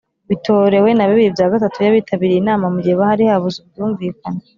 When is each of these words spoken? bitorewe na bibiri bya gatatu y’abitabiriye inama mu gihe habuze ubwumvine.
bitorewe 0.29 0.89
na 0.93 1.05
bibiri 1.09 1.33
bya 1.35 1.47
gatatu 1.53 1.77
y’abitabiriye 1.79 2.39
inama 2.39 2.65
mu 2.73 2.79
gihe 2.85 2.95
habuze 3.31 3.57
ubwumvine. 3.61 4.19